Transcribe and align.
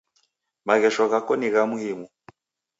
Maghesho 0.65 1.05
ghako 1.11 1.33
ni 1.37 1.47
gha 1.53 1.61
muhimu. 1.71 2.05